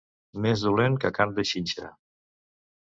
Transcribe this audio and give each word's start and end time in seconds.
Més 0.45 0.63
dolent 0.69 0.97
que 1.05 1.13
carn 1.19 1.37
de 1.41 1.47
xinxa. 1.53 1.95